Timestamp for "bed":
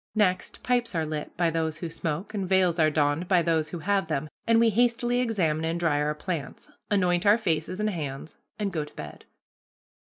8.95-9.25